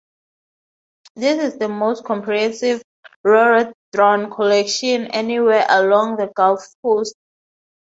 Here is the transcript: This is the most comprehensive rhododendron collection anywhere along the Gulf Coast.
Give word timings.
This 1.15 1.53
is 1.53 1.59
the 1.59 1.69
most 1.69 2.03
comprehensive 2.05 2.81
rhododendron 3.23 4.31
collection 4.31 5.05
anywhere 5.11 5.63
along 5.69 6.15
the 6.17 6.25
Gulf 6.35 6.65
Coast. 6.81 7.13